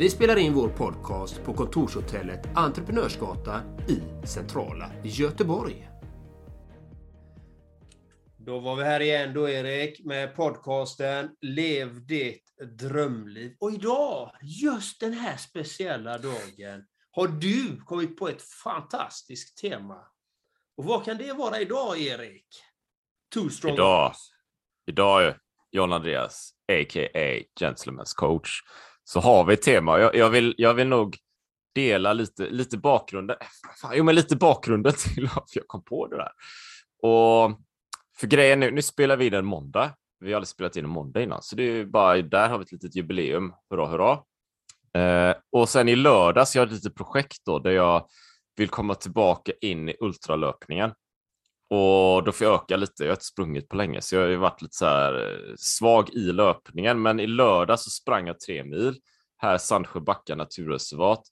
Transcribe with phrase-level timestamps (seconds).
[0.00, 5.88] Vi spelar in vår podcast på kontorshotellet Entreprenörsgatan i centrala Göteborg.
[8.36, 12.44] Då var vi här igen då Erik med podcasten Lev ditt
[12.78, 13.56] drömliv.
[13.60, 19.98] Och idag, just den här speciella dagen, har du kommit på ett fantastiskt tema.
[20.76, 22.46] Och vad kan det vara idag Erik?
[23.34, 24.12] Two strong idag,
[24.86, 25.34] idag
[25.70, 27.42] John Andreas, a.k.a.
[27.60, 28.62] Gentlemen's coach
[29.12, 29.98] så har vi ett tema.
[29.98, 31.16] Jag, jag, vill, jag vill nog
[31.74, 33.36] dela lite, lite bakgrunden.
[33.80, 36.32] Fan, jo, men lite bakgrunden till varför jag kom på det där.
[37.02, 37.60] Och
[38.16, 39.94] för grejen nu, nu spelar vi in en måndag.
[40.20, 42.62] Vi har aldrig spelat in en måndag innan, så det är bara där har vi
[42.62, 43.52] ett litet jubileum.
[43.70, 44.12] Hurra, hurra.
[45.02, 48.06] Eh, och sen i lördags, jag har ett litet projekt då där jag
[48.56, 50.92] vill komma tillbaka in i ultralöpningen.
[51.70, 53.02] Och då får jag öka lite.
[53.04, 56.10] Jag har inte sprungit på länge, så jag har varit lite så här eh, svag
[56.10, 57.02] i löpningen.
[57.02, 58.96] Men i lördag så sprang jag tre mil
[59.38, 61.22] här Sandsjöbacka naturreservat.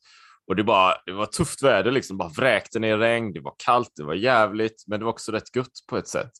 [0.46, 2.18] Och det, bara, det var tufft väder, liksom.
[2.18, 5.56] bara vräkte ner regn, det var kallt, det var jävligt, men det var också rätt
[5.56, 6.30] gött på ett sätt.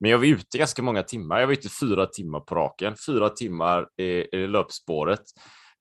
[0.00, 1.40] Men jag var ute ganska många timmar.
[1.40, 5.22] Jag var ute fyra timmar på raken, fyra timmar i, i löpspåret.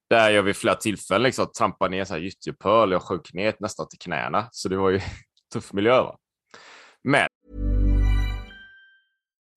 [0.09, 3.88] Där jag vid flera tillfällen liksom trampade ner så här gyttjepöl, jag sjönk ner nästan
[3.88, 4.48] till knäna.
[4.52, 5.00] Så det var ju
[5.53, 6.02] tuff miljö.
[6.02, 6.18] Va?
[7.03, 7.28] Men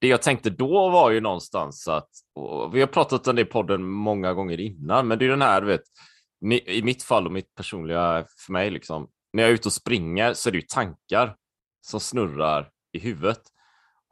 [0.00, 2.08] det jag tänkte då var ju någonstans att,
[2.72, 5.60] vi har pratat om det i podden många gånger innan, men det är den här,
[5.60, 5.82] du vet,
[6.66, 10.34] i mitt fall och mitt personliga, för mig liksom, när jag är ute och springer
[10.34, 11.36] så är det ju tankar
[11.86, 13.40] som snurrar i huvudet.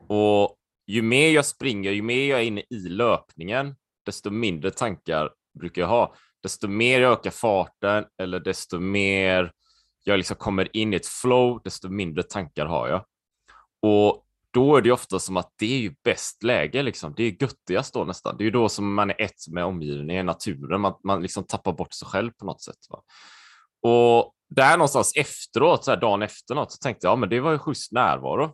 [0.08, 3.76] Och ju mer jag springer, ju mer jag är inne i löpningen,
[4.06, 6.14] desto mindre tankar brukar jag ha.
[6.42, 9.52] Desto mer jag ökar farten eller desto mer
[10.04, 13.04] jag liksom kommer in i ett flow, desto mindre tankar har jag.
[13.82, 14.25] Och
[14.56, 17.15] då är det ofta som att det är ju bäst läge, liksom.
[17.17, 18.37] det är göttigast då nästan.
[18.37, 21.72] Det är ju då som man är ett med omgivningen, naturen, man, man liksom tappar
[21.72, 22.79] bort sig själv på något sätt.
[22.91, 23.03] Va?
[23.91, 27.41] Och där någonstans efteråt, så här dagen efter något, så tänkte jag, ja men det
[27.41, 28.53] var ju schysst närvaro.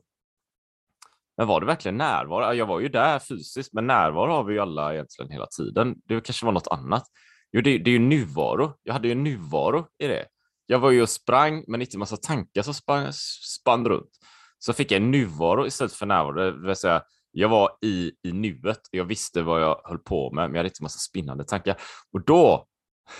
[1.36, 2.52] Men var det verkligen närvaro?
[2.52, 5.94] Jag var ju där fysiskt, men närvaro har vi ju alla egentligen hela tiden.
[6.04, 7.04] Det kanske var något annat.
[7.52, 8.74] Jo, det, det är ju nuvaro.
[8.82, 10.26] Jag hade ju nuvaro i det.
[10.66, 13.12] Jag var ju och sprang, men inte en massa tankar som spann,
[13.58, 14.18] spann runt
[14.64, 16.32] så fick jag nuvaro istället för närvaro.
[16.32, 18.80] Det vill säga, jag var i, i nuet.
[18.90, 21.80] Jag visste vad jag höll på med, men jag hade inte massa spinnande tankar.
[22.12, 22.66] Och då,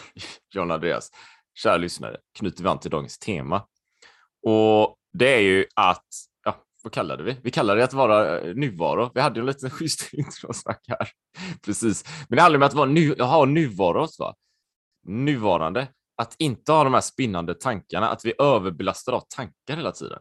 [0.54, 1.10] John Andreas,
[1.54, 3.66] kära lyssnare, knyter vi an till dagens tema.
[4.46, 6.06] Och det är ju att,
[6.44, 7.36] ja, vad kallade vi?
[7.42, 9.10] Vi kallade det att vara eh, nuvaro.
[9.14, 11.08] Vi hade ju en liten schysst introsnack här.
[11.64, 12.04] Precis.
[12.28, 14.08] Men det handlar om att vara nu, ha nuvaro.
[14.18, 14.34] Va?
[15.06, 15.88] Nuvarande.
[16.16, 20.18] att inte ha de här spinnande tankarna, att vi överbelastar av tankar hela tiden,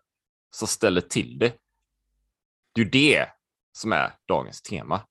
[0.52, 1.58] som ställer till det.
[2.74, 3.30] Det är ju det
[3.72, 5.08] som är dagens tema.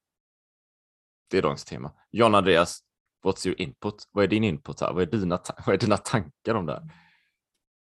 [1.29, 1.93] Det är dagens tema.
[2.11, 2.85] John Andreas,
[3.25, 4.09] what's your input?
[4.11, 4.93] Vad är din input här?
[4.93, 6.89] Vad är dina, vad är dina tankar om det här?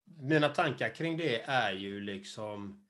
[0.04, 2.83] Mina tankar kring det är ju liksom...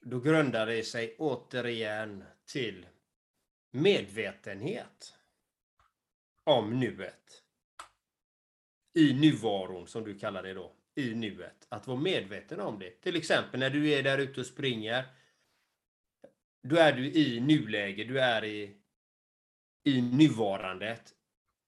[0.00, 2.86] Då grundar det sig återigen till
[3.70, 5.14] medvetenhet
[6.44, 7.42] om nuet.
[8.94, 10.72] I nuvaron, som du kallar det då.
[10.96, 11.66] I nuet.
[11.68, 12.90] Att vara medveten om det.
[12.90, 15.04] Till exempel när du är där ute och springer.
[16.62, 18.76] Då är du i nuläge, du är i,
[19.84, 21.12] i nuvarandet.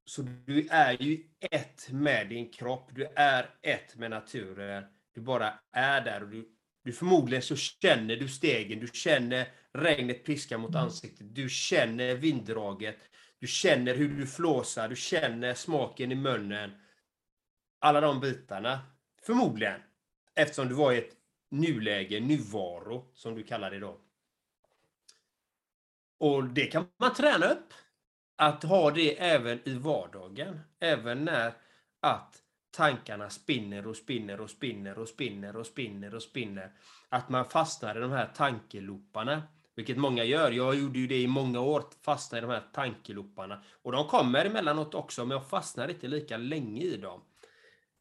[0.04, 4.84] Så du är ju ett med din kropp, du är ett med naturen.
[5.14, 6.48] Du bara är där och du,
[6.84, 12.98] du förmodligen så känner du stegen, du känner regnet piska mot ansiktet, du känner vinddraget,
[13.38, 16.70] du känner hur du flåsar, du känner smaken i munnen.
[17.78, 18.80] Alla de bitarna,
[19.28, 19.80] förmodligen.
[20.34, 21.16] Eftersom du var i ett
[21.50, 23.96] nuläge, nuvaro, som du kallar det då.
[26.18, 27.72] Och det kan man träna upp.
[28.36, 30.60] Att ha det även i vardagen.
[30.80, 31.52] Även när
[32.00, 36.72] att tankarna spinner och spinner och spinner och spinner och spinner och spinner.
[37.08, 39.42] Att man fastnar i de här tankelooparna.
[39.74, 40.50] Vilket många gör.
[40.50, 43.62] Jag gjorde ju det i många år, fastnade i de här tankelooparna.
[43.82, 47.20] Och de kommer emellanåt också, men jag fastnar inte lika länge i dem.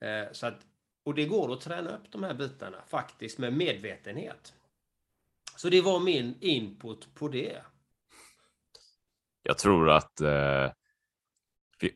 [0.02, 0.66] Eh, så att,
[1.08, 4.54] och det går att träna upp de här bitarna faktiskt med medvetenhet.
[5.56, 7.62] Så det var min input på det.
[9.44, 10.72] Jag tror att eh,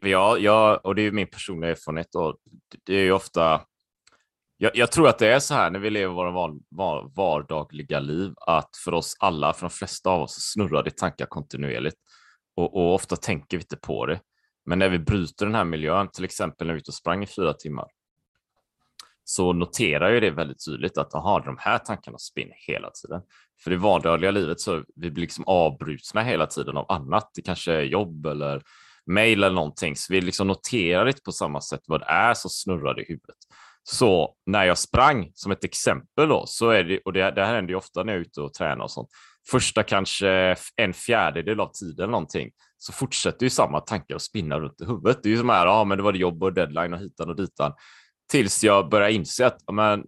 [0.01, 2.37] jag, jag, och det är min personliga erfarenhet, och
[2.83, 3.65] det är ju ofta
[4.57, 7.99] jag, jag, tror att det är så här när vi lever våra var, var, vardagliga
[7.99, 11.97] liv, att för oss alla, för de flesta av oss, snurrar det tankar kontinuerligt
[12.55, 14.19] och, och, ofta tänker vi inte på det.
[14.65, 17.23] Men när vi bryter den här miljön, till exempel när vi är ute och sprang
[17.23, 17.87] i fyra timmar,
[19.31, 23.21] så noterar jag det väldigt tydligt att aha, de här tankarna spinner hela tiden.
[23.63, 27.31] För i vardagliga livet så vi blir liksom avbrutna hela tiden av annat.
[27.35, 28.61] Det kanske är jobb eller
[29.05, 32.49] mejl eller någonting, så vi liksom noterar inte på samma sätt vad det är som
[32.49, 33.35] snurrar i huvudet.
[33.83, 37.55] Så när jag sprang, som ett exempel då, så är det, och det, det här
[37.55, 39.09] händer ju ofta när jag är ute och tränar och sånt,
[39.51, 44.59] första kanske en fjärdedel av tiden eller någonting, så fortsätter ju samma tankar att spinna
[44.59, 45.23] runt i huvudet.
[45.23, 47.29] Det är ju som här, ja men det var det jobb och deadline och hitan
[47.29, 47.73] och ditan.
[48.31, 50.03] Tills jag börjar inse att men,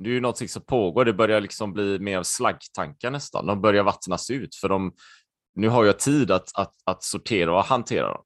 [0.00, 3.46] det är ju någonting som pågår, det börjar liksom bli mer slaggtankar nästan.
[3.46, 4.92] De börjar vattnas ut för de,
[5.54, 8.22] nu har jag tid att, att, att sortera och hantera dem.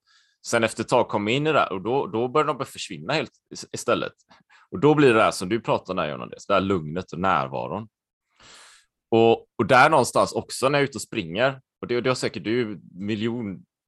[0.46, 2.66] Sen efter ett tag kom jag in i det här och då, då börjar de
[2.66, 3.30] försvinna helt
[3.72, 4.12] istället.
[4.70, 7.18] Och då blir det det här som du pratar om, Jonas, det här lugnet och
[7.18, 7.88] närvaron.
[9.10, 12.14] Och, och där någonstans också när jag är ute och springer, och det, det har
[12.14, 12.80] säkert du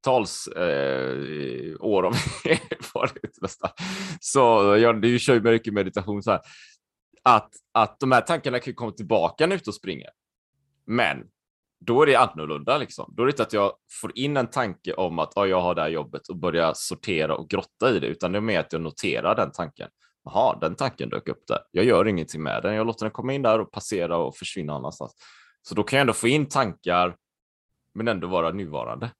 [0.05, 2.13] miljontals eh, år av
[2.45, 3.69] erfarenhet nästan.
[4.19, 4.39] Så
[4.77, 6.41] jag kör ju mycket meditation så här.
[7.23, 10.09] Att, att de här tankarna kan komma tillbaka när jag är ute och springer.
[10.85, 11.23] Men
[11.79, 12.77] då är det annorlunda.
[12.77, 13.13] Liksom.
[13.17, 15.75] Då är det inte att jag får in en tanke om att ah, jag har
[15.75, 18.73] det här jobbet och börjar sortera och grotta i det, utan det är mer att
[18.73, 19.89] jag noterar den tanken.
[20.23, 21.59] Jaha, den tanken dök upp där.
[21.71, 22.75] Jag gör ingenting med den.
[22.75, 25.15] Jag låter den komma in där och passera och försvinna annanstans.
[25.61, 27.15] Så då kan jag ändå få in tankar,
[27.93, 29.11] men ändå vara nuvarande.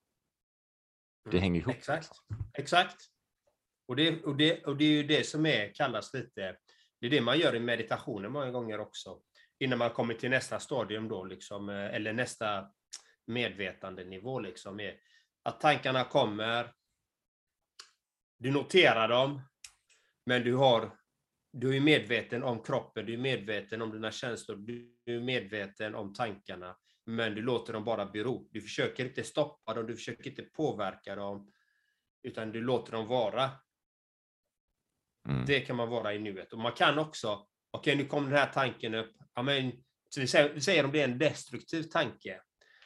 [1.31, 1.75] Det hänger ihop.
[1.75, 2.10] Exakt.
[2.54, 2.95] Exakt.
[3.88, 6.57] Och det, och, det, och det är ju det som är, kallas lite,
[7.02, 9.19] det är det man gör i meditationen många gånger också.
[9.59, 12.71] Innan man kommer till nästa stadium då, liksom, eh, eller nästa
[13.28, 14.97] medvetandenivå, liksom, är
[15.44, 16.73] att tankarna kommer,
[18.38, 19.42] du noterar dem,
[20.26, 20.97] men du har
[21.57, 26.14] du är medveten om kroppen, du är medveten om dina känslor, du är medveten om
[26.14, 28.47] tankarna, men du låter dem bara bero.
[28.52, 31.52] Du försöker inte stoppa dem, du försöker inte påverka dem,
[32.24, 33.50] utan du låter dem vara.
[35.30, 35.45] Mm.
[35.45, 36.54] Det kan man vara i nuet.
[36.54, 37.28] Och man kan också,
[37.71, 39.71] okej okay, nu kom den här tanken upp, ja, men,
[40.09, 42.42] så vi säger, vi säger om det är en destruktiv tanke.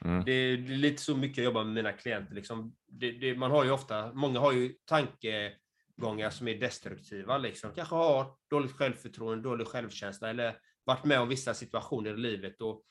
[0.06, 0.26] Mm.
[0.26, 2.36] Det, är, det, är lite så mycket jag jobbar med mina klienter.
[2.36, 2.76] Liksom.
[2.88, 5.54] Det, det, man har ju ofta, många har ju tanke
[5.96, 7.38] gångar som är destruktiva.
[7.38, 7.74] Liksom.
[7.76, 12.84] Kanske har dåligt självförtroende, dålig självkänsla eller varit med om vissa situationer i livet och,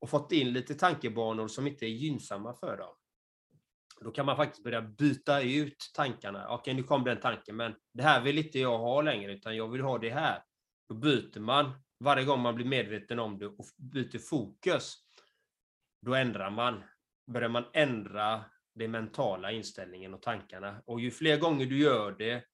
[0.00, 2.94] och fått in lite tankebanor som inte är gynnsamma för dem.
[4.00, 6.48] Då kan man faktiskt börja byta ut tankarna.
[6.48, 9.68] Okej, nu kom den tanken, men det här vill inte jag ha längre, utan jag
[9.68, 10.42] vill ha det här.
[10.88, 14.94] Då byter man varje gång man blir medveten om det och byter fokus.
[16.02, 16.82] Då ändrar man.
[17.26, 20.82] Börjar man ändra den mentala inställningen och tankarna.
[20.86, 22.44] Och ju fler gånger du gör det,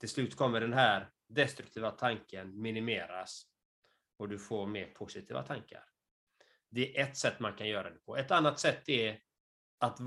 [0.00, 3.46] till slut kommer den här destruktiva tanken minimeras
[4.18, 5.93] och du får mer positiva tankar.
[6.74, 8.16] Det är ett sätt man kan göra det på.
[8.16, 9.20] Ett annat sätt är
[9.78, 9.98] att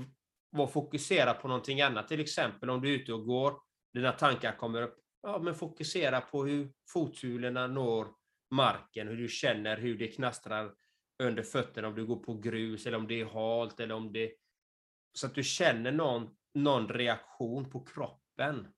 [0.50, 2.08] vara fokuserad på någonting annat.
[2.08, 3.60] Till exempel om du är ute och går,
[3.94, 8.08] dina tankar kommer upp, ja, men fokusera på hur fotsulorna når
[8.50, 10.74] marken, hur du känner hur det knastrar
[11.22, 14.32] under fötterna, om du går på grus eller om det är halt eller om det...
[15.12, 18.68] Så att du känner någon, någon reaktion på kroppen.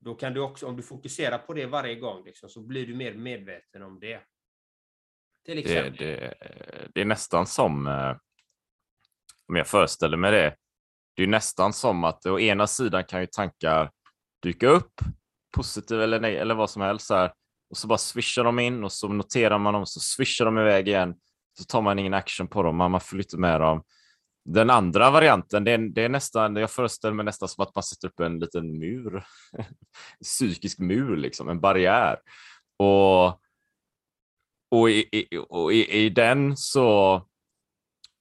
[0.00, 2.94] Då kan du också, om du fokuserar på det varje gång, liksom, så blir du
[2.94, 4.22] mer medveten om det.
[5.50, 6.34] Till liksom- Det, det,
[6.94, 8.16] det är nästan som, eh,
[9.48, 10.56] om jag föreställer mig det,
[11.16, 13.90] det är nästan som att å ena sidan kan ju tankar
[14.42, 14.92] dyka upp,
[15.56, 17.32] positiva eller nej, eller vad som helst, här,
[17.70, 20.88] och så bara swishar de in och så noterar man dem, så swishar de iväg
[20.88, 21.14] igen,
[21.58, 23.82] så tar man ingen action på dem, man flyttar med dem.
[24.44, 27.82] Den andra varianten, det är, det är, nästan, jag föreställer mig nästan som att man
[27.82, 29.24] sätter upp en liten mur,
[30.22, 32.18] psykisk mur, liksom, en barriär.
[32.78, 33.40] Och,
[34.70, 37.22] och, i, och i, i den så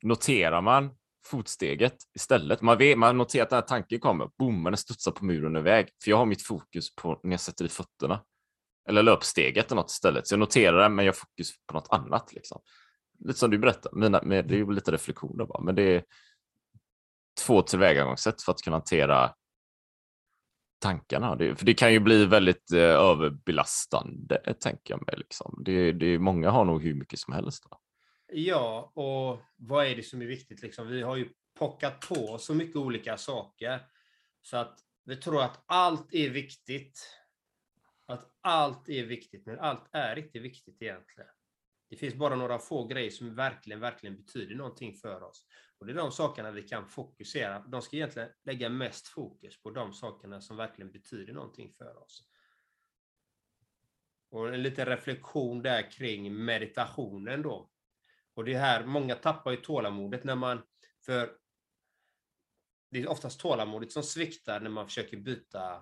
[0.04, 2.62] noterar man fotsteget istället.
[2.62, 5.90] Man, vet, man noterar att den här tanken kommer, boom, den studsar på muren iväg.
[6.04, 8.24] För jag har mitt fokus på när jag sätter i fötterna.
[8.90, 10.28] Eller löpsteget eller något istället.
[10.28, 12.34] Så jag noterar det, men jag har fokus på något annat.
[12.34, 12.62] Liksom.
[13.20, 16.04] Lite som du berättade, mina, med, det är ju lite reflektioner bara, men det är
[17.46, 19.34] två tillvägagångssätt för att kunna hantera
[20.80, 21.36] tankarna.
[21.36, 25.16] Det, för det kan ju bli väldigt eh, överbelastande, tänker jag mig.
[25.18, 25.62] Liksom.
[25.66, 27.64] Det, det, många har nog hur mycket som helst.
[27.70, 27.80] Då.
[28.32, 30.62] Ja, och vad är det som är viktigt?
[30.62, 30.88] Liksom?
[30.88, 33.80] Vi har ju pockat på så mycket olika saker.
[34.42, 37.16] Så att vi tror att allt är viktigt.
[38.08, 41.30] Att allt är viktigt, men allt är inte viktigt egentligen.
[41.90, 45.46] Det finns bara några få grejer som verkligen, verkligen betyder någonting för oss.
[45.78, 49.70] Och det är de sakerna vi kan fokusera De ska egentligen lägga mest fokus på
[49.70, 52.24] de sakerna som verkligen betyder någonting för oss.
[54.30, 57.72] Och en liten reflektion där kring meditationen då.
[58.34, 60.62] Och det här, många tappar ju tålamodet när man,
[61.06, 61.38] för
[62.92, 65.76] det är oftast tålamodet som sviktar när man försöker byta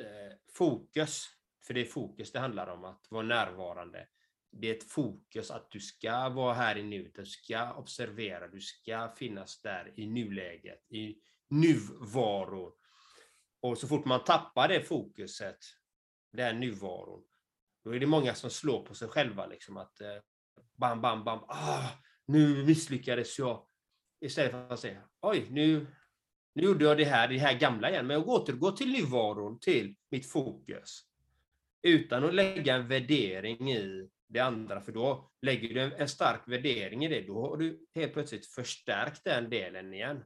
[0.00, 1.26] eh, fokus.
[1.66, 4.08] För det är fokus det handlar om, att vara närvarande.
[4.50, 8.60] Det är ett fokus att du ska vara här i nuet, du ska observera, du
[8.60, 11.16] ska finnas där i nuläget, i
[11.50, 12.76] nuvaro.
[13.60, 15.58] Och så fort man tappar det fokuset,
[16.32, 17.22] den nuvaron,
[17.86, 19.46] då är det många som slår på sig själva.
[19.46, 20.16] Liksom, att eh,
[20.76, 21.88] bam, bam, bam, ah,
[22.26, 23.66] nu misslyckades jag.
[24.20, 25.86] Istället för att säga, oj, nu,
[26.54, 29.94] nu gjorde jag det här, det här gamla igen, men jag återgår till nuvaron, till
[30.10, 31.02] mitt fokus.
[31.82, 37.04] Utan att lägga en värdering i det andra, för då lägger du en, stark värdering
[37.04, 40.24] i det, då har du helt plötsligt förstärkt den delen igen.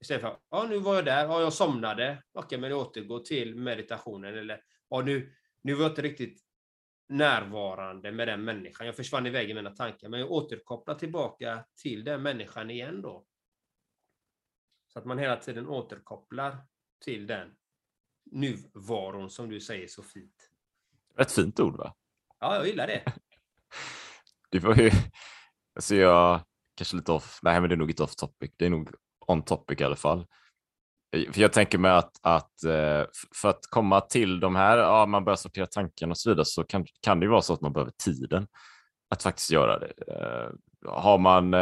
[0.00, 3.56] Istället för, ja nu var jag där, ja jag somnade, okej men jag återgår till
[3.56, 6.44] meditationen, eller ja nu, nu var jag inte riktigt
[7.08, 8.86] närvarande med den människan.
[8.86, 13.26] Jag försvann iväg i mina tankar, men jag återkopplar tillbaka till den människan igen då.
[14.86, 16.56] Så att man hela tiden återkopplar
[17.04, 17.56] till den
[18.30, 20.50] nuvaron som du säger så fint.
[21.18, 21.94] Ett fint ord va?
[22.40, 23.02] Ja, jag gillar det.
[24.50, 24.90] Du får ju,
[25.76, 26.40] alltså jag,
[26.76, 28.90] kanske lite off, nej men det är nog inte off topic, det är nog
[29.26, 30.26] on topic i alla fall.
[31.16, 33.04] Eh, för jag tänker mig att, att eh,
[33.36, 36.64] för att komma till de här, ja, man börjar sortera tanken och så vidare, så
[36.64, 38.46] kan, kan det ju vara så att man behöver tiden
[39.10, 39.92] att faktiskt göra det.
[40.08, 40.50] Eh,
[40.92, 41.52] har man,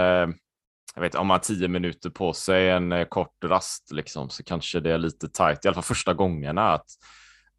[0.95, 4.81] jag vet, om man har tio minuter på sig, en kort rast, liksom, så kanske
[4.81, 6.87] det är lite tajt, i alla fall första gångerna, att,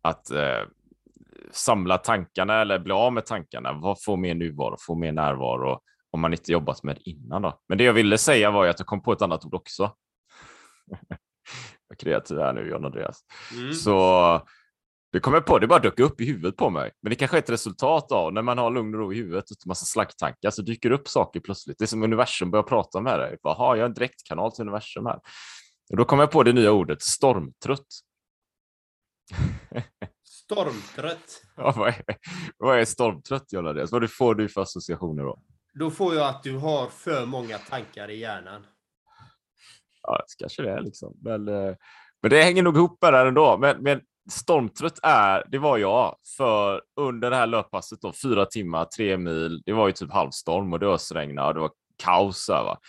[0.01, 0.31] att
[1.51, 3.73] samla tankarna eller bli av med tankarna.
[3.73, 5.79] Vad får mer nuvaro, få mer närvaro
[6.11, 7.59] om man inte jobbat med det innan då?
[7.67, 9.91] Men det jag ville säga var ju att jag kom på ett annat ord också.
[11.89, 13.21] Vad kreativ här nu, John Andreas.
[13.53, 13.73] Mm.
[13.73, 14.41] Så
[15.11, 16.91] det kom jag på, det bara dök upp i huvudet på mig.
[17.01, 19.43] Men det kanske är ett resultat av när man har lugn och ro i huvudet
[19.51, 21.77] och en massa slaggtankar så dyker upp saker plötsligt.
[21.77, 23.37] Det är som universum börjar prata med dig.
[23.43, 25.19] Jaha, jag har en direktkanal till universum här.
[25.89, 27.87] Och då kom jag på det nya ordet stormtrött.
[30.51, 31.43] Stormtrött.
[31.55, 32.03] Ja, vad, är,
[32.57, 33.91] vad är stormtrött, John Andreas?
[33.91, 35.39] Vad får du för associationer då?
[35.73, 38.65] Då får jag att du har för många tankar i hjärnan.
[40.01, 41.17] Ja, kanske det är liksom.
[41.21, 41.75] Men, eh,
[42.21, 43.57] men det hänger nog ihop med det ändå.
[43.57, 48.85] Men, men stormtrött är, det var jag, för under det här löppasset då, fyra timmar,
[48.85, 51.71] tre mil, det var ju typ halvstorm och det ösregnade och det var
[52.03, 52.79] kaos här, va.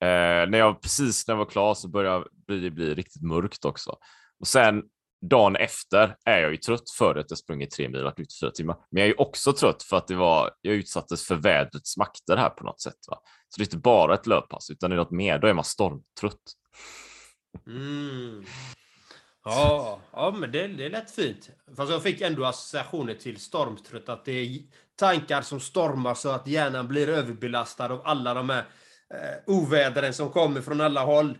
[0.00, 3.64] Eh, när jag precis när jag var klar så började det bli, bli riktigt mörkt
[3.64, 3.96] också.
[4.40, 4.82] Och sen
[5.28, 8.34] dagen efter är jag ju trött för att jag sprungit tre mil och varit ute
[8.40, 8.76] fyra timmar.
[8.90, 12.36] Men jag är ju också trött för att det var, jag utsattes för vädrets makter
[12.36, 12.98] här på något sätt.
[13.08, 13.20] Va?
[13.48, 15.38] Så det är inte bara ett löppass, utan det är något mer.
[15.38, 16.52] Då är man stormtrött.
[17.66, 18.44] Mm.
[19.44, 21.50] Ja, ja, men det, det lät fint.
[21.76, 24.58] Fast jag fick ändå associationer till stormtrött, att det är
[24.96, 28.64] tankar som stormar så att hjärnan blir överbelastad av alla de här
[29.14, 31.38] eh, ovädren som kommer från alla håll.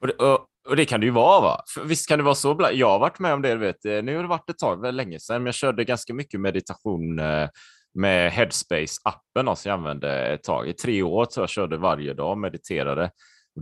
[0.00, 1.62] Och det, och, och det kan det ju vara, va?
[1.74, 2.68] För visst kan det vara så.
[2.72, 3.84] Jag har varit med om det, vet.
[3.84, 6.40] Eh, nu har det varit ett tag, väl länge sedan, men jag körde ganska mycket
[6.40, 7.48] meditation eh,
[7.94, 10.68] med Headspace-appen som jag använde ett tag.
[10.68, 13.10] I tre år tror jag körde varje dag och mediterade.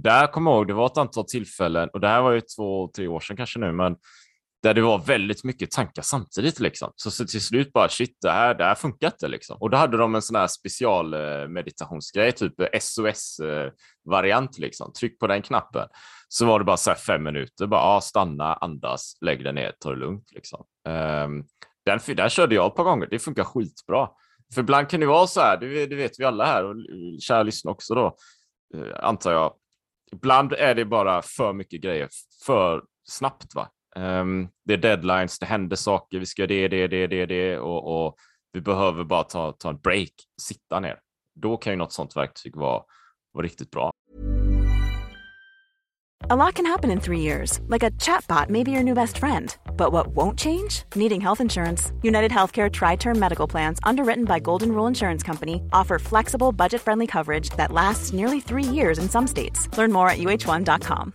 [0.03, 2.91] Där kommer jag ihåg, det var ett antal tillfällen, och det här var ju två,
[2.97, 3.97] tre år sedan kanske nu, men
[4.62, 6.61] där det var väldigt mycket tankar samtidigt.
[6.61, 6.93] Liksom.
[6.97, 9.29] Så, så till slut bara, shit, det här, det här funkar inte.
[9.29, 9.57] Liksom.
[9.61, 14.59] Och då hade de en sån här specialmeditationsgrej, eh, typ eh, SOS-variant.
[14.59, 14.93] Eh, liksom.
[14.93, 15.88] Tryck på den knappen.
[16.29, 19.91] Så var det bara så fem minuter, bara ah, stanna, andas, lägg dig ner, ta
[19.91, 20.33] det lugnt.
[20.33, 20.65] Liksom.
[20.88, 21.47] Um,
[21.85, 24.09] den, där körde jag ett par gånger, det funkar skitbra.
[24.55, 26.77] För ibland kan det vara så här, det, det vet vi alla här och
[27.21, 28.17] kära lyssnare också då,
[28.97, 29.55] antar jag.
[30.12, 32.09] Ibland är det bara för mycket grejer
[32.47, 33.55] för snabbt.
[33.55, 33.69] va?
[33.99, 37.59] Um, det är deadlines, det händer saker, vi ska göra det, det, det, det, det
[37.59, 38.17] och, och
[38.52, 40.12] vi behöver bara ta, ta en break,
[40.43, 40.99] sitta ner.
[41.35, 42.83] Då kan ju något sånt verktyg vara,
[43.33, 43.90] vara riktigt bra.
[46.31, 49.19] A lot can happen in three years, like a chatbot may be your new best
[49.19, 49.57] friend.
[49.76, 50.83] But what won't change?
[50.95, 51.93] Needing health insurance.
[52.02, 56.83] United Healthcare Tri Term Medical Plans, underwritten by Golden Rule Insurance Company, offer flexible, budget
[56.83, 59.69] friendly coverage that lasts nearly three years in some states.
[59.78, 61.14] Learn more at uh1.com.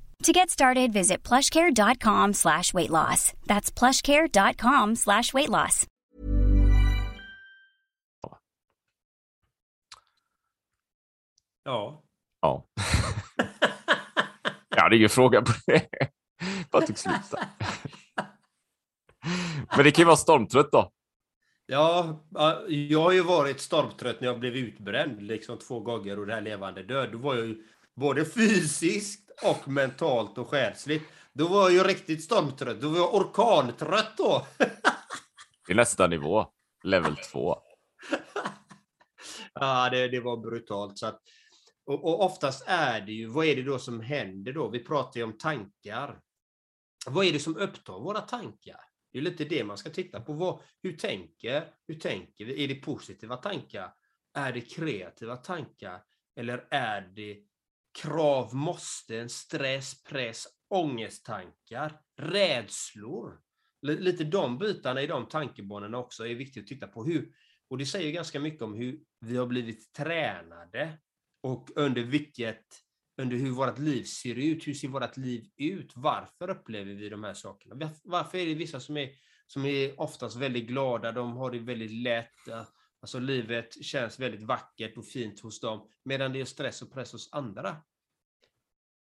[0.23, 3.33] To get started, visit plushcare.com slash weight loss.
[3.47, 5.87] That's plushcare.com slash weight loss.
[11.63, 12.03] Ja.
[12.41, 12.65] Ja.
[14.75, 15.87] ja, det är ju fråga på det.
[16.71, 17.15] Bara tog slut
[19.75, 20.91] Men det kan ju vara stormtrött då.
[21.65, 22.23] Ja,
[22.67, 26.41] jag har ju varit stormtrött när jag blev utbränd liksom två gånger och det här
[26.41, 27.11] levande död.
[27.11, 27.63] Då var jag ju
[27.95, 31.03] både fysiskt och mentalt och själsligt.
[31.33, 32.81] Då var jag ju riktigt stormtrött.
[32.81, 34.47] Då var jag orkantrött då.
[35.67, 36.45] Det är nästa nivå.
[36.83, 37.57] Level 2.
[39.53, 40.97] ja, det, det var brutalt.
[40.97, 41.21] Så att,
[41.85, 44.69] och, och oftast är det ju, vad är det då som händer då?
[44.69, 46.19] Vi pratar ju om tankar.
[47.05, 48.79] Vad är det som upptar våra tankar?
[49.11, 50.33] Det är lite det man ska titta på.
[50.33, 52.63] Vad, hur, tänker, hur tänker vi?
[52.63, 53.93] Är det positiva tankar?
[54.33, 56.03] Är det kreativa tankar?
[56.35, 57.37] Eller är det
[58.01, 63.39] krav, måsten, stress, press, ångesttankar, rädslor?
[63.81, 67.03] Lite de bitarna i de tankebanorna också är viktigt att titta på.
[67.03, 67.33] Hur,
[67.69, 70.97] och det säger ganska mycket om hur vi har blivit tränade
[71.41, 72.65] och under vilket
[73.21, 74.67] under hur vårt liv ser ut.
[74.67, 75.91] Hur ser vårt liv ut?
[75.95, 77.91] Varför upplever vi de här sakerna?
[78.03, 79.09] Varför är det vissa som är,
[79.47, 82.47] som är oftast väldigt glada, de har det väldigt lätt,
[83.01, 87.11] alltså livet känns väldigt vackert och fint hos dem, medan det är stress och press
[87.11, 87.77] hos andra?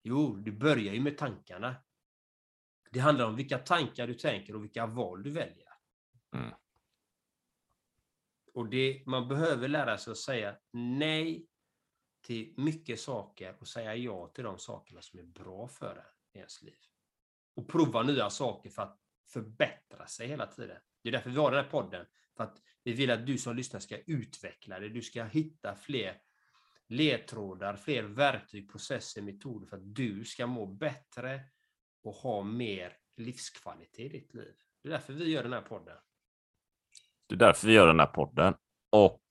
[0.03, 1.77] Jo, det börjar ju med tankarna.
[2.91, 5.73] Det handlar om vilka tankar du tänker och vilka val du väljer.
[6.35, 6.51] Mm.
[8.55, 11.49] Och det, man behöver lära sig att säga nej
[12.23, 16.39] till mycket saker och säga ja till de sakerna som är bra för en i
[16.39, 16.79] ens liv.
[17.55, 20.81] Och prova nya saker för att förbättra sig hela tiden.
[21.03, 22.07] Det är därför vi har den här podden.
[22.37, 24.89] För att vi vill att du som lyssnar ska utveckla dig.
[24.89, 26.17] Du ska hitta fler
[26.89, 31.41] ledtrådar, fler verktyg, processer, metoder för att du ska må bättre
[32.03, 34.55] och ha mer livskvalitet i ditt liv.
[34.83, 35.97] Det är därför vi gör den här podden.
[37.29, 38.55] Det är därför vi gör den här podden.
[38.91, 39.23] Och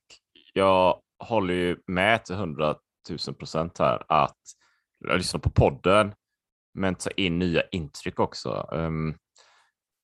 [0.52, 4.40] jag håller ju med till hundratusen procent här att
[5.14, 6.14] lyssna på podden,
[6.74, 8.68] men ta in nya intryck också.
[8.72, 9.14] Ehm,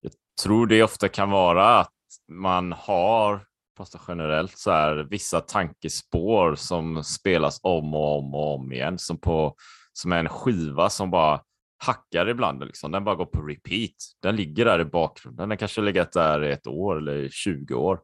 [0.00, 0.12] jag
[0.42, 1.92] tror det ofta kan vara att
[2.28, 3.44] man har,
[3.76, 9.20] fast generellt, så här, vissa tankespår som spelas om och om och om igen, som,
[9.20, 9.54] på,
[9.92, 11.40] som är en skiva som bara
[11.84, 12.64] hackar ibland.
[12.64, 12.92] Liksom.
[12.92, 13.94] Den bara går på repeat.
[14.22, 15.48] Den ligger där i bakgrunden.
[15.48, 18.00] Den kanske legat där i ett år eller 20 år.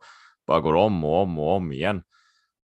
[0.46, 2.02] Bara går om och om och om igen.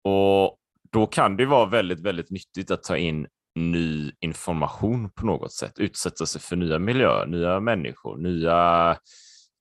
[0.04, 0.58] Och
[0.91, 5.80] då kan det vara väldigt, väldigt nyttigt att ta in ny information på något sätt,
[5.80, 8.98] utsätta sig för nya miljöer, nya människor, nya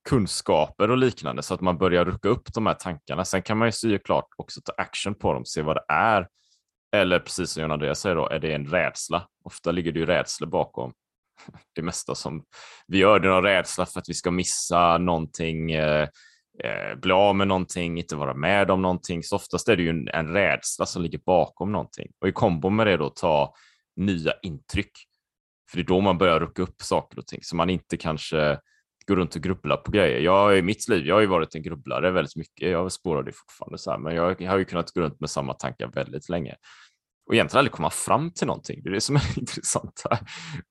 [0.09, 3.25] kunskaper och liknande så att man börjar rucka upp de här tankarna.
[3.25, 6.29] Sen kan man ju såklart också ta action på dem, se vad det är.
[6.97, 9.29] Eller precis som John Andreas säger då, är det en rädsla?
[9.45, 10.93] Ofta ligger det ju rädsla bakom
[11.75, 12.45] det mesta som
[12.87, 13.21] vi gör.
[13.21, 16.09] Det är någon rädsla för att vi ska missa någonting, eh,
[16.65, 19.23] eh, bli av med någonting, inte vara med om någonting.
[19.23, 22.13] Så oftast är det ju en, en rädsla som ligger bakom någonting.
[22.21, 23.55] Och i kombo med det då ta
[23.97, 24.93] nya intryck.
[25.71, 28.59] För det är då man börjar rucka upp saker och ting som man inte kanske
[29.07, 30.21] gå runt och grubbla på grejer.
[30.21, 32.71] Jag i mitt liv, jag har ju varit en grubblare väldigt mycket.
[32.71, 35.55] Jag spårar det fortfarande så här, men jag har ju kunnat gå runt med samma
[35.55, 36.57] tankar väldigt länge
[37.27, 38.83] och egentligen aldrig komma fram till någonting.
[38.83, 40.03] Det är det som är intressant.
[40.11, 40.19] Här.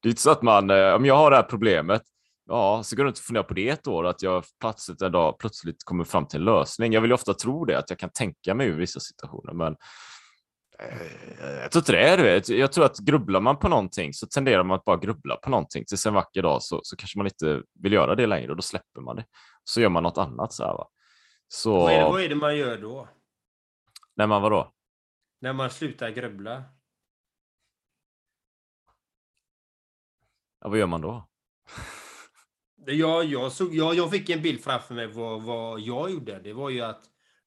[0.02, 2.02] Det är inte så att man, eh, om jag har det här problemet,
[2.50, 5.12] ja, så går det inte att fundera på det ett år, att jag plötsligt en
[5.12, 6.94] dag plötsligt kommer fram till en lösning.
[6.94, 9.76] Jag vill ofta tro det, att jag kan tänka mig ur vissa situationer, men
[11.40, 12.50] jag tror inte det är det.
[12.50, 15.86] Jag tror att grubblar man på någonting så tenderar man att bara grubbla på någonting
[15.86, 18.62] tills en vacker dag så, så kanske man inte vill göra det längre och då
[18.62, 19.26] släpper man det.
[19.64, 20.54] Så gör man något annat.
[20.54, 20.88] Så, här, va?
[21.48, 21.74] så...
[21.74, 23.10] Vad, är det, vad är det man gör då?
[24.16, 24.74] När man vadå?
[25.42, 26.64] När man slutar grubbla?
[30.62, 31.28] Ja, vad gör man då?
[32.86, 36.40] Ja, jag, såg, ja, jag fick en bild framför mig vad, vad jag gjorde.
[36.40, 37.04] Det var ju att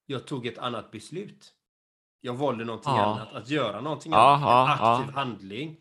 [0.06, 1.54] jag tog ett annat beslut.
[2.24, 3.04] Jag valde någonting ja.
[3.04, 4.78] annat, att göra någonting ja, annat.
[4.80, 5.76] Ja, en aktiv handling.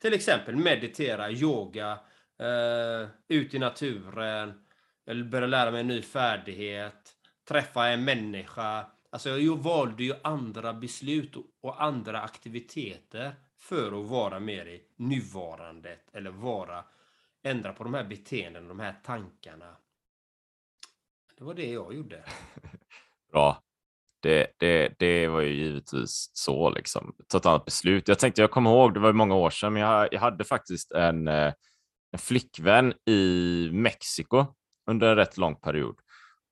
[0.00, 1.92] Till exempel meditera, yoga,
[2.38, 4.66] eh, ut i naturen,
[5.06, 7.14] eller börja lära mig en ny färdighet,
[7.48, 8.86] träffa en människa.
[9.10, 16.10] Alltså jag valde ju andra beslut och andra aktiviteter för att vara mer i nuvarandet
[16.12, 16.84] eller vara
[17.42, 19.76] ändra på de här beteendena, de här tankarna.
[21.38, 22.24] Det var det jag gjorde.
[23.32, 23.62] Bra.
[24.22, 27.14] Det, det, det var ju givetvis så, liksom.
[27.28, 28.08] Ta ett annat beslut.
[28.08, 30.92] Jag tänkte, jag kommer ihåg, det var många år sedan, men jag, jag hade faktiskt
[30.92, 31.52] en, eh,
[32.12, 34.46] en flickvän i Mexiko
[34.90, 35.96] under en rätt lång period.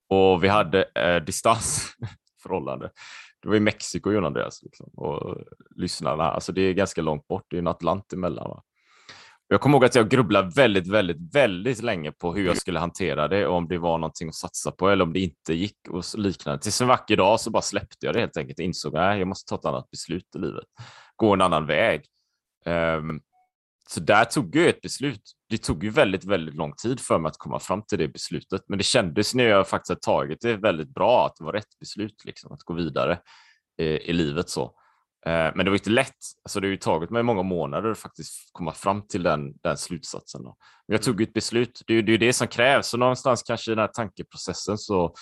[0.09, 2.91] Och vi hade eh, distansförhållande.
[3.43, 4.87] Det var i Mexiko, Jon Andreas, liksom.
[4.97, 5.37] och
[5.77, 6.25] lyssnarna.
[6.25, 8.51] Alltså det är ganska långt bort, det är en Atlant emellan.
[8.51, 8.63] Va?
[9.49, 13.29] Jag kommer ihåg att jag grubblade väldigt, väldigt, väldigt länge på hur jag skulle hantera
[13.29, 16.05] det och om det var någonting att satsa på eller om det inte gick och
[16.15, 16.63] liknande.
[16.63, 19.29] Tills en vacker dag så bara släppte jag det helt enkelt och insåg att jag
[19.29, 20.65] måste ta ett annat beslut i livet.
[21.17, 22.05] Gå en annan väg.
[22.65, 23.21] Um,
[23.89, 25.23] så där tog jag ett beslut.
[25.49, 28.63] Det tog ju väldigt, väldigt lång tid för mig att komma fram till det beslutet,
[28.69, 31.79] men det kändes när jag faktiskt hade tagit det väldigt bra att det var rätt
[31.81, 33.19] beslut, liksom, att gå vidare
[33.79, 34.49] eh, i livet.
[34.49, 34.75] så.
[35.27, 36.17] Eh, men det var inte lätt.
[36.45, 39.77] Alltså det har ju tagit mig många månader att faktiskt komma fram till den, den
[39.77, 40.43] slutsatsen.
[40.43, 40.57] Då.
[40.89, 41.29] Men jag tog mm.
[41.29, 41.83] ett beslut.
[41.87, 42.87] Det är, det är det som krävs.
[42.87, 45.15] Så någonstans kanske i den här tankeprocessen så,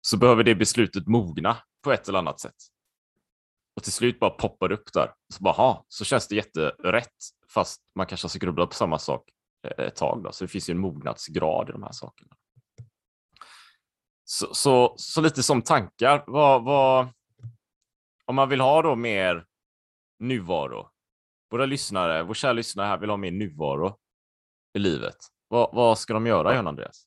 [0.00, 2.56] så behöver det beslutet mogna på ett eller annat sätt.
[3.76, 5.12] Och till slut bara poppar upp där.
[5.34, 7.14] Så bara, ha, så känns det jätterätt.
[7.54, 9.22] Fast man kanske har grubblat på samma sak
[9.66, 10.22] eh, ett tag.
[10.22, 10.32] Då.
[10.32, 12.30] Så det finns ju en mognadsgrad i de här sakerna.
[14.24, 16.24] Så, så, så lite som tankar.
[16.26, 17.08] Vad, vad,
[18.30, 19.46] om man vill ha då mer
[20.18, 20.90] nuvaro,
[21.50, 23.98] våra lyssnare, vår kära lyssnare här vill ha mer nuvaro
[24.74, 25.16] i livet.
[25.48, 27.06] Vad, vad ska de göra, John Andreas?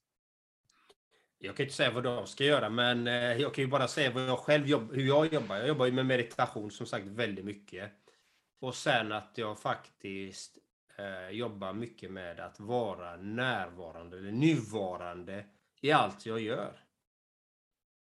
[1.37, 4.11] Jag kan inte säga vad de ska göra, men eh, jag kan ju bara säga
[4.11, 5.55] vad jag själv jobb, hur jag jobbar.
[5.55, 7.91] Jag jobbar ju med meditation som sagt väldigt mycket.
[8.59, 10.57] Och sen att jag faktiskt
[10.97, 15.45] eh, jobbar mycket med att vara närvarande eller nuvarande
[15.81, 16.79] i allt jag gör.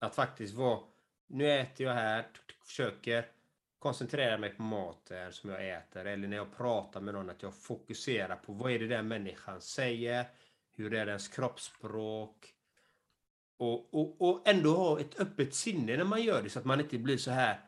[0.01, 0.81] Att faktiskt vara,
[1.27, 2.27] nu äter jag här,
[2.69, 3.27] försöker
[3.79, 7.55] koncentrera mig på maten som jag äter eller när jag pratar med någon att jag
[7.55, 10.25] fokuserar på vad är det den människan säger,
[10.77, 12.55] hur är dens kroppsspråk
[13.59, 16.81] och, och, och ändå ha ett öppet sinne när man gör det så att man
[16.81, 17.61] inte blir så här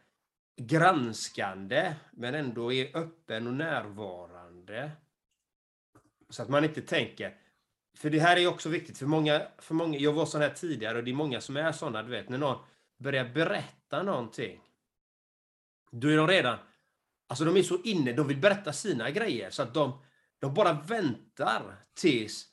[0.56, 4.90] granskande men ändå är öppen och närvarande.
[6.30, 7.36] Så att man inte tänker
[7.96, 10.98] för det här är också viktigt för många, för många, jag var sån här tidigare
[10.98, 12.58] och det är många som är såna, du vet, när någon
[12.98, 14.60] börjar berätta någonting
[15.92, 16.59] då är de redan...
[17.29, 20.03] Alltså de är så inne, de vill berätta sina grejer så att de,
[20.40, 22.46] de bara väntar tills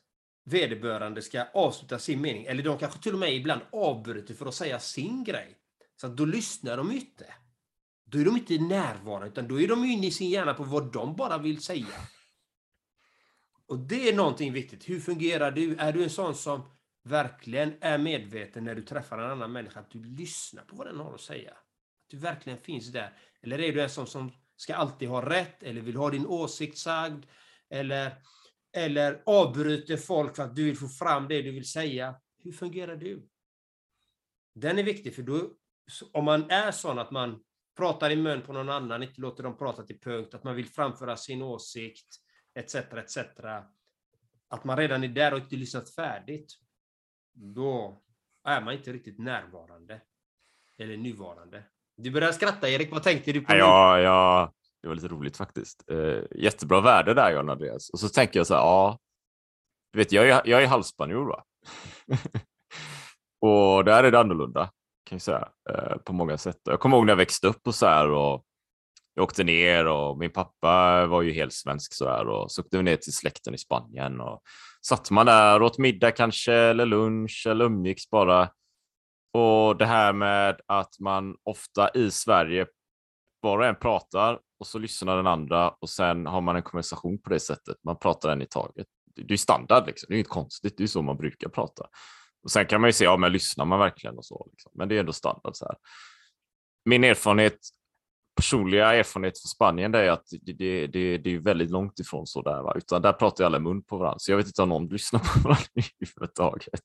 [0.45, 2.45] vederbörande ska avsluta sin mening.
[2.45, 5.57] Eller de kanske till och med ibland avbryter för att säga sin grej.
[6.01, 7.33] Så att då lyssnar de inte.
[8.05, 10.93] Då är de inte närvarande, utan då är de inne i sin hjärna på vad
[10.93, 11.85] de bara vill säga.
[13.67, 14.89] Och det är någonting viktigt.
[14.89, 15.75] Hur fungerar du?
[15.75, 16.61] Är du en sån som
[17.03, 20.99] verkligen är medveten när du träffar en annan människa, att du lyssnar på vad den
[20.99, 21.53] har att säga?
[22.07, 23.17] Att du verkligen finns där.
[23.41, 26.77] Eller är du en sån som ska alltid ha rätt eller vill ha din åsikt
[26.77, 27.25] sagd?
[27.69, 28.15] Eller,
[28.73, 32.21] eller avbryter folk för att du vill få fram det du vill säga?
[32.43, 33.29] Hur fungerar du?
[34.55, 35.53] Den är viktig, för då,
[36.13, 37.43] om man är sån att man
[37.77, 40.65] pratar i mun på någon annan, inte låter dem prata till punkt, att man vill
[40.65, 42.07] framföra sin åsikt,
[42.55, 42.75] etc.
[42.75, 43.17] etc.
[44.47, 46.53] Att man redan är där och inte lyssnat färdigt,
[47.33, 48.03] då
[48.43, 50.01] är man inte riktigt närvarande.
[50.77, 51.63] Eller nuvarande.
[51.97, 53.55] Du börjar skratta Erik, vad tänkte du på?
[53.55, 55.83] Ja, ja, det var lite roligt faktiskt.
[55.91, 57.89] Uh, jättebra värde där John Andreas.
[57.89, 58.99] Och så tänker jag så här, ja,
[59.93, 61.43] du vet, jag är, jag är halvspanjor va?
[63.41, 64.63] och där är det annorlunda
[65.09, 66.57] kan jag säga uh, på många sätt.
[66.63, 68.43] Jag kommer ihåg när jag växte upp och så här och
[69.13, 72.83] jag åkte ner och min pappa var ju helt svensk sådär och så åkte vi
[72.83, 74.41] ner till släkten i Spanien och
[74.81, 78.49] satt man där och åt middag kanske eller lunch eller umgicks bara.
[79.33, 82.67] Och det här med att man ofta i Sverige
[83.41, 87.21] var och en pratar och så lyssnar den andra och sen har man en konversation
[87.21, 87.77] på det sättet.
[87.83, 88.87] Man pratar en i taget.
[89.15, 90.07] Det är standard, liksom.
[90.09, 91.83] det är inget konstigt, det är så man brukar prata.
[92.43, 94.71] Och Sen kan man ju se, ja men lyssnar man verkligen och så, liksom.
[94.75, 95.55] men det är ändå standard.
[95.55, 95.75] så här.
[96.85, 97.57] Min erfarenhet
[98.37, 102.41] personliga erfarenhet från Spanien är att det, det, det, det är väldigt långt ifrån så
[102.41, 102.73] där, va?
[102.75, 104.19] utan där pratar alla mun på varandra.
[104.19, 106.81] Så jag vet inte om någon lyssnar på varandra överhuvudtaget.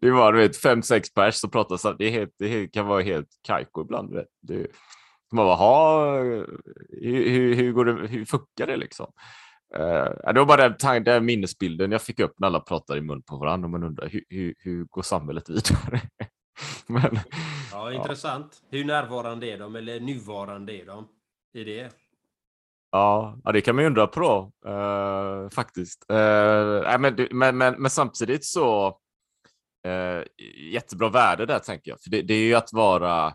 [0.00, 2.86] Det var du vet, fem, sex pers som pratar så det, är helt, det kan
[2.86, 4.14] vara helt kajko ibland.
[4.14, 4.26] Vet.
[4.40, 4.66] Det,
[5.32, 6.22] man bara,
[7.02, 9.06] hur, hur, hur, går det, hur funkar det liksom?
[9.78, 13.22] Uh, det var bara den, den minnesbilden jag fick upp när alla pratar i mun
[13.22, 16.00] på varandra och man undrar hur, hur, hur går samhället vidare?
[16.86, 17.18] Men,
[17.72, 18.62] ja, intressant.
[18.62, 18.78] Ja.
[18.78, 21.08] Hur närvarande är de eller nuvarande är de
[21.54, 21.92] i det?
[22.90, 26.06] Ja, ja det kan man ju undra på då, uh, faktiskt.
[26.12, 28.88] Uh, men, men, men, men, samtidigt så
[29.86, 30.24] uh,
[30.72, 33.34] jättebra värde där tänker jag, för det, det är ju att vara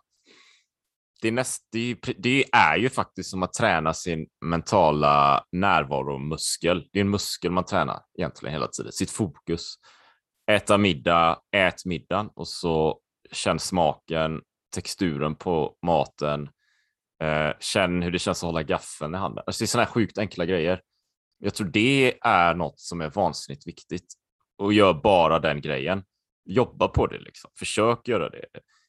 [1.21, 6.87] det är, näst, det, det är ju faktiskt som att träna sin mentala närvaromuskel.
[6.93, 9.75] Det är en muskel man tränar egentligen hela tiden, sitt fokus.
[10.51, 12.99] Äta middag, ät middagen och så
[13.31, 14.41] känn smaken,
[14.75, 16.49] texturen på maten,
[17.23, 19.43] eh, känn hur det känns att hålla gaffeln i handen.
[19.47, 20.81] Alltså det är sådana här sjukt enkla grejer.
[21.39, 24.13] Jag tror det är något som är vansinnigt viktigt
[24.57, 26.03] och gör bara den grejen.
[26.45, 27.51] Jobba på det, liksom.
[27.59, 28.45] försök göra det.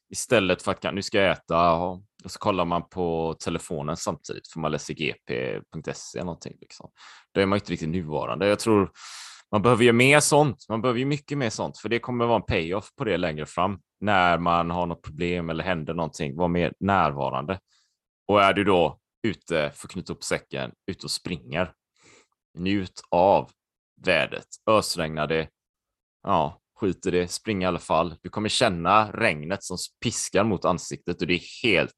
[0.09, 4.59] Istället för att nu ska jag äta och så kollar man på telefonen samtidigt för
[4.59, 6.57] man läser gp.se eller någonting.
[6.61, 6.91] Liksom.
[7.31, 8.47] Då är man inte riktigt nuvarande.
[8.47, 8.91] Jag tror
[9.53, 10.65] man behöver ju mer sånt.
[10.69, 13.45] Man behöver ju mycket mer sånt, för det kommer vara en payoff på det längre
[13.45, 16.35] fram när man har något problem eller händer någonting.
[16.35, 17.59] Var mer närvarande.
[18.27, 21.73] Och är du då ute, för att knyta upp säcken, ute och springer.
[22.57, 23.51] Njut av
[24.05, 24.47] vädret.
[24.69, 25.49] Ösregnar det,
[26.23, 28.15] ja, skiter det, spring i alla fall.
[28.21, 31.95] Du kommer känna regnet som piskar mot ansiktet och det är helt,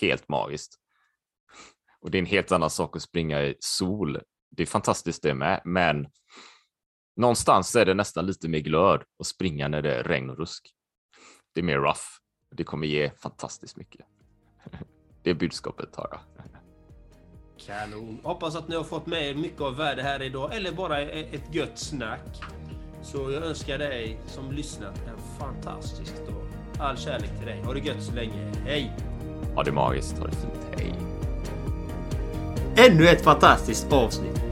[0.00, 0.74] helt magiskt.
[2.00, 4.20] Och det är en helt annan sak att springa i sol.
[4.50, 6.06] Det är fantastiskt det med, men
[7.16, 10.70] någonstans är det nästan lite mer glöd att springa när det är regn och rusk.
[11.54, 12.00] Det är mer rough.
[12.54, 14.06] Det kommer ge fantastiskt mycket.
[15.22, 16.20] Det är budskapet har jag.
[17.66, 18.18] Kanon.
[18.22, 21.54] Hoppas att ni har fått med er mycket av värde här idag, eller bara ett
[21.54, 22.40] gött snack.
[23.02, 26.46] Så jag önskar dig som lyssnat en fantastisk dag.
[26.78, 27.62] All kärlek till dig.
[27.64, 28.52] Ha det gött så länge.
[28.66, 28.92] Hej!
[29.54, 30.18] Ha det magiskt.
[30.18, 30.66] Ha det fint.
[30.78, 30.94] Hej!
[32.76, 34.51] Ännu ett fantastiskt avsnitt.